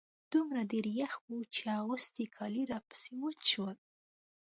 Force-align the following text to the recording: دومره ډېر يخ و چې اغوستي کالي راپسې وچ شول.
دومره 0.31 0.61
ډېر 0.71 0.85
يخ 1.01 1.13
و 1.29 1.35
چې 1.55 1.63
اغوستي 1.79 2.25
کالي 2.35 2.63
راپسې 2.73 3.11
وچ 3.21 3.39
شول. 3.51 3.77